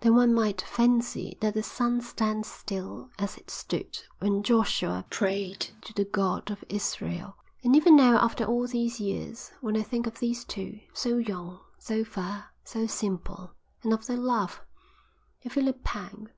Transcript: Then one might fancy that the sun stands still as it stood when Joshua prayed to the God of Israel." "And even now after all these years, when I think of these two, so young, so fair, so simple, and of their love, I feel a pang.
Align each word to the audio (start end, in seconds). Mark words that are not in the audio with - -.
Then 0.00 0.14
one 0.16 0.32
might 0.32 0.62
fancy 0.62 1.36
that 1.42 1.52
the 1.52 1.62
sun 1.62 2.00
stands 2.00 2.48
still 2.48 3.10
as 3.18 3.36
it 3.36 3.50
stood 3.50 3.98
when 4.18 4.42
Joshua 4.42 5.04
prayed 5.10 5.66
to 5.82 5.92
the 5.92 6.06
God 6.06 6.50
of 6.50 6.64
Israel." 6.70 7.36
"And 7.62 7.76
even 7.76 7.94
now 7.94 8.16
after 8.16 8.46
all 8.46 8.66
these 8.66 8.98
years, 8.98 9.50
when 9.60 9.76
I 9.76 9.82
think 9.82 10.06
of 10.06 10.20
these 10.20 10.46
two, 10.46 10.80
so 10.94 11.18
young, 11.18 11.60
so 11.78 12.02
fair, 12.02 12.46
so 12.64 12.86
simple, 12.86 13.52
and 13.82 13.92
of 13.92 14.06
their 14.06 14.16
love, 14.16 14.62
I 15.44 15.50
feel 15.50 15.68
a 15.68 15.74
pang. 15.74 16.30